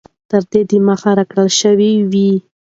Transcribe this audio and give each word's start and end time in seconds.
تر 0.29 0.41
دې 0.51 0.61
د 0.69 0.71
مخه 0.87 1.11
را 1.17 1.23
كړل 1.31 1.49
شوي 1.61 1.93
وې 2.11 2.31